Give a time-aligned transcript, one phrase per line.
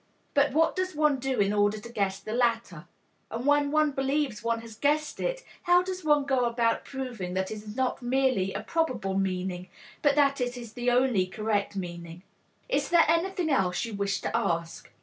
[0.33, 2.87] But what does one do in order to guess the latter?
[3.29, 7.51] And when one believes one has guessed it, how does one go about proving that
[7.51, 9.67] it is not merely a probable meaning,
[10.01, 12.23] but that it is the only correct meaning?
[12.67, 14.89] Is there anything else you wish to ask?